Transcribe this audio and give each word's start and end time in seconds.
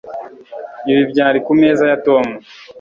ibi 0.91 1.03
byari 1.11 1.37
kumeza 1.45 1.83
ya 1.91 1.97
tom 2.05 2.25